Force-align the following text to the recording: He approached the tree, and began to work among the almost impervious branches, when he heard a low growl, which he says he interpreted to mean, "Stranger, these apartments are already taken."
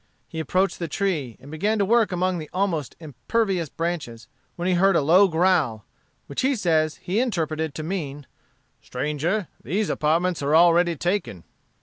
He 0.27 0.39
approached 0.39 0.79
the 0.79 0.87
tree, 0.87 1.37
and 1.39 1.51
began 1.51 1.77
to 1.77 1.85
work 1.85 2.11
among 2.11 2.39
the 2.39 2.49
almost 2.51 2.95
impervious 2.99 3.69
branches, 3.69 4.27
when 4.55 4.67
he 4.67 4.73
heard 4.73 4.95
a 4.95 5.01
low 5.01 5.27
growl, 5.27 5.85
which 6.25 6.41
he 6.41 6.55
says 6.55 6.95
he 6.95 7.19
interpreted 7.19 7.75
to 7.75 7.83
mean, 7.83 8.25
"Stranger, 8.81 9.47
these 9.63 9.91
apartments 9.91 10.41
are 10.41 10.55
already 10.55 10.95
taken." 10.95 11.43